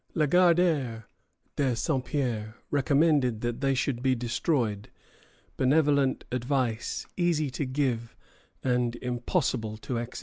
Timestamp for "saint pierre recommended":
1.75-3.41